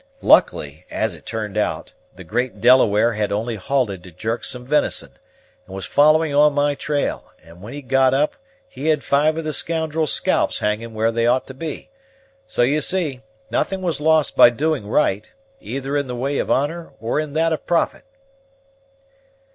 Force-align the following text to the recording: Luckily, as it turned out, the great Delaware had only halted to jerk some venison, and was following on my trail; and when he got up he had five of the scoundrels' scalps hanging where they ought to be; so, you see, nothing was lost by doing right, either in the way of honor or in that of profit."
Luckily, 0.23 0.87
as 0.89 1.13
it 1.13 1.27
turned 1.27 1.59
out, 1.59 1.93
the 2.15 2.23
great 2.23 2.59
Delaware 2.59 3.13
had 3.13 3.31
only 3.31 3.55
halted 3.55 4.01
to 4.03 4.09
jerk 4.11 4.43
some 4.43 4.65
venison, 4.65 5.11
and 5.67 5.75
was 5.75 5.85
following 5.85 6.33
on 6.33 6.53
my 6.53 6.73
trail; 6.73 7.25
and 7.43 7.61
when 7.61 7.73
he 7.73 7.83
got 7.83 8.11
up 8.11 8.35
he 8.67 8.87
had 8.87 9.03
five 9.03 9.37
of 9.37 9.43
the 9.43 9.53
scoundrels' 9.53 10.11
scalps 10.11 10.57
hanging 10.57 10.95
where 10.95 11.11
they 11.11 11.27
ought 11.27 11.45
to 11.45 11.53
be; 11.53 11.91
so, 12.47 12.63
you 12.63 12.81
see, 12.81 13.21
nothing 13.51 13.83
was 13.83 14.01
lost 14.01 14.35
by 14.35 14.49
doing 14.49 14.87
right, 14.87 15.31
either 15.59 15.95
in 15.95 16.07
the 16.07 16.15
way 16.15 16.39
of 16.39 16.49
honor 16.49 16.89
or 16.99 17.19
in 17.19 17.33
that 17.33 17.53
of 17.53 17.67
profit." 17.67 18.03